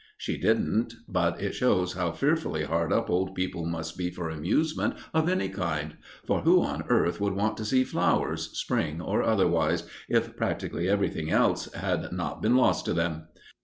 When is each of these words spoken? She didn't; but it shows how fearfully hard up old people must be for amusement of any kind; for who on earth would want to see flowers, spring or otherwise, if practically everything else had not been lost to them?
She 0.17 0.35
didn't; 0.41 0.95
but 1.07 1.39
it 1.39 1.53
shows 1.53 1.93
how 1.93 2.11
fearfully 2.11 2.63
hard 2.63 2.91
up 2.91 3.07
old 3.07 3.35
people 3.35 3.67
must 3.67 3.99
be 3.99 4.09
for 4.09 4.31
amusement 4.31 4.95
of 5.13 5.29
any 5.29 5.47
kind; 5.47 5.95
for 6.25 6.41
who 6.41 6.63
on 6.63 6.85
earth 6.89 7.21
would 7.21 7.33
want 7.35 7.55
to 7.57 7.65
see 7.65 7.83
flowers, 7.83 8.49
spring 8.59 8.99
or 8.99 9.21
otherwise, 9.21 9.83
if 10.09 10.35
practically 10.35 10.89
everything 10.89 11.29
else 11.29 11.71
had 11.73 12.11
not 12.13 12.41
been 12.41 12.55
lost 12.57 12.83
to 12.85 12.95
them? 12.95 13.27